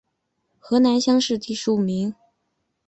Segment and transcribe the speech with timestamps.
[0.59, 2.15] 河南乡试第十五名。